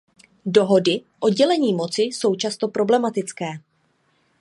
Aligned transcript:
Dohody 0.45 1.01
o 1.19 1.29
dělení 1.29 1.73
moci 1.73 2.01
jsou 2.01 2.35
často 2.35 2.67
problematické. 2.67 3.47